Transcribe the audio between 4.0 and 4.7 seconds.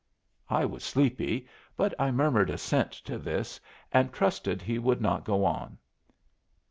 trusted